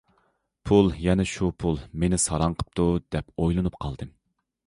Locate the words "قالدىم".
3.85-4.13